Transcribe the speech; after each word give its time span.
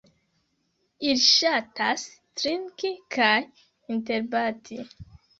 Ili 1.09 1.17
ŝatas 1.25 2.05
drinki 2.41 2.91
kaj 3.17 3.35
interbati. 3.97 4.79